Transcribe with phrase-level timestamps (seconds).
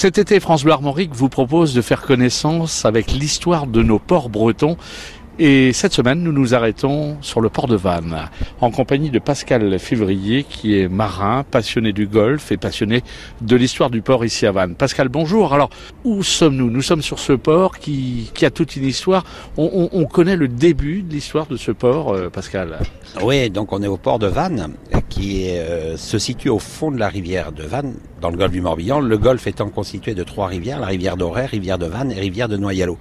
[0.00, 0.72] Cet été, France Bleu
[1.12, 4.78] vous propose de faire connaissance avec l'histoire de nos ports bretons.
[5.42, 8.28] Et cette semaine, nous nous arrêtons sur le port de Vannes,
[8.60, 13.02] en compagnie de Pascal Février, qui est marin, passionné du golfe et passionné
[13.40, 14.74] de l'histoire du port ici à Vannes.
[14.74, 15.54] Pascal, bonjour.
[15.54, 15.70] Alors,
[16.04, 16.68] où sommes-nous?
[16.68, 19.24] Nous sommes sur ce port qui, a toute une histoire.
[19.56, 22.78] On, on- on connaît le début de l'histoire de ce port, euh, Pascal.
[23.22, 24.74] Oui, donc on est au port de Vannes,
[25.08, 28.60] qui euh, se situe au fond de la rivière de Vannes, dans le golfe du
[28.60, 29.00] Morbihan.
[29.00, 32.48] Le golfe étant constitué de trois rivières, la rivière d'Auray, rivière de Vannes et rivière
[32.50, 32.98] de Noyalo.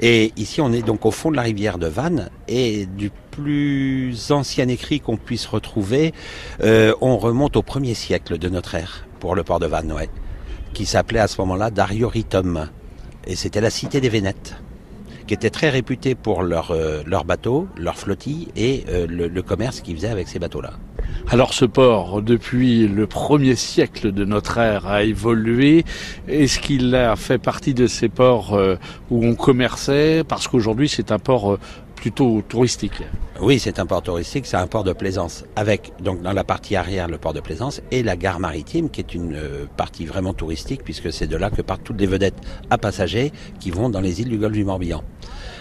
[0.00, 4.30] Et ici, on est donc au fond de la rivière de Vannes, et du plus
[4.30, 6.12] ancien écrit qu'on puisse retrouver,
[6.62, 9.94] euh, on remonte au premier siècle de notre ère, pour le port de Vannes,
[10.74, 12.68] qui s'appelait à ce moment-là Darioritum.
[13.26, 14.56] Et c'était la cité des Vénètes
[15.26, 19.82] qui était très réputée pour leurs euh, bateaux, leurs flottilles et euh, le, le commerce
[19.82, 20.72] qu'ils faisaient avec ces bateaux-là.
[21.30, 25.84] Alors ce port, depuis le premier siècle de notre ère, a évolué.
[26.26, 28.76] Est-ce qu'il a fait partie de ces ports euh,
[29.10, 30.24] où on commerçait?
[30.26, 31.58] Parce qu'aujourd'hui c'est un port euh,
[31.96, 33.02] plutôt touristique.
[33.40, 36.74] Oui, c'est un port touristique, c'est un port de plaisance, avec donc dans la partie
[36.74, 40.34] arrière le port de plaisance et la gare maritime qui est une euh, partie vraiment
[40.34, 42.34] touristique puisque c'est de là que partent toutes les vedettes
[42.68, 45.04] à passagers qui vont dans les îles du golfe du Morbihan.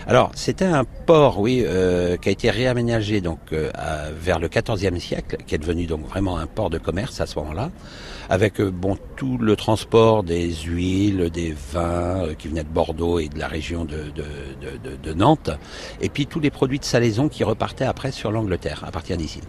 [0.08, 3.70] Alors c'était un port, oui, euh, qui a été réaménagé donc euh,
[4.18, 7.38] vers le XIVe siècle, qui est devenu donc vraiment un port de commerce à ce
[7.40, 7.72] moment-là,
[8.30, 13.38] avec bon tout le transport des huiles, des vins qui venaient de Bordeaux et de
[13.38, 15.52] la région de, Nantes,
[16.00, 19.42] et puis tous les produits de salaison qui repartaient après sur l'Angleterre à partir d'ici.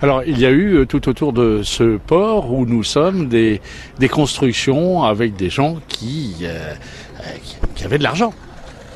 [0.00, 3.60] Alors il y a eu euh, tout autour de ce port où nous sommes des,
[3.98, 6.74] des constructions avec des gens qui, euh,
[7.20, 7.22] euh,
[7.74, 8.32] qui avaient de l'argent.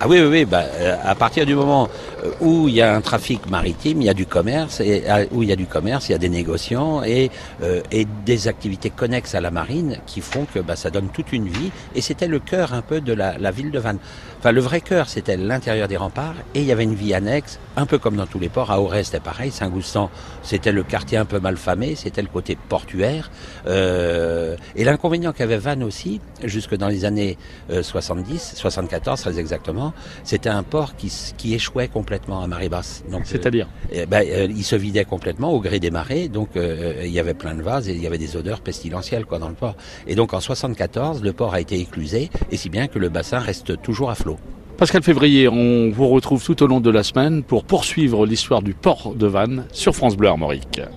[0.04, 0.44] Ah oui, oui, oui.
[0.44, 1.88] Bah, euh, à partir du moment
[2.24, 5.26] euh, où il y a un trafic maritime, il y a du commerce, et euh,
[5.30, 7.30] où il y a du commerce, il y a des négociants et,
[7.62, 11.32] euh, et des activités connexes à la marine qui font que bah, ça donne toute
[11.32, 11.70] une vie.
[11.94, 14.00] Et c'était le cœur un peu de la, la ville de Vannes.
[14.40, 17.60] Enfin, le vrai cœur, c'était l'intérieur des remparts, et il y avait une vie annexe,
[17.76, 18.72] un peu comme dans tous les ports.
[18.72, 19.52] À Auray, c'était pareil.
[19.52, 20.10] Saint-Goustan,
[20.42, 23.30] c'était le quartier un peu mal famé, c'était le côté portuaire.
[23.68, 27.38] Euh, et l'inconvénient qu'avait Vannes aussi, jusque dans les années
[27.70, 29.91] euh, 70, 74 très exactement,
[30.24, 33.04] c'était un port qui, échouait complètement à marée basse.
[33.10, 36.50] Donc, euh, C'est-à-dire eh ben, euh, il se vidait complètement au gré des marées, donc
[36.56, 39.38] euh, il y avait plein de vases et il y avait des odeurs pestilentielles quoi
[39.38, 39.76] dans le port.
[40.06, 43.38] Et donc en 74, le port a été éclusé, et si bien que le bassin
[43.38, 44.38] reste toujours à flot.
[44.76, 48.74] Pascal Février, on vous retrouve tout au long de la semaine pour poursuivre l'histoire du
[48.74, 50.82] port de Vannes sur France Bleu Armorique.